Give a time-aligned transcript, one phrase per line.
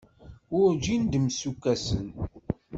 [0.53, 2.07] Werǧin d-msukkasen.